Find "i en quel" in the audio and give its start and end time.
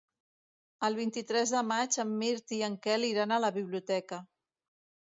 2.59-3.07